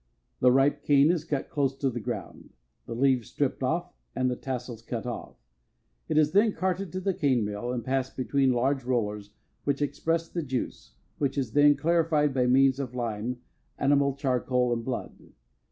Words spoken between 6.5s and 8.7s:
carted to the cane mill and passed between